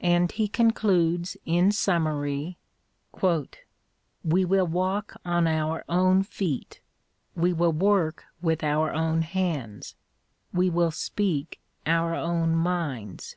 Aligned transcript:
And 0.00 0.32
he 0.32 0.48
concludes 0.48 1.36
in 1.44 1.70
summary: 1.70 2.56
We 3.20 4.42
will 4.42 4.66
walk 4.66 5.18
on 5.22 5.46
our 5.46 5.84
own 5.86 6.22
feet: 6.22 6.80
we 7.34 7.52
will 7.52 7.74
work 7.74 8.24
with 8.40 8.64
our 8.64 8.90
own 8.94 9.20
hands: 9.20 9.94
we 10.50 10.70
will 10.70 10.90
speak 10.92 11.60
our 11.84 12.14
own 12.14 12.54
minds. 12.56 13.36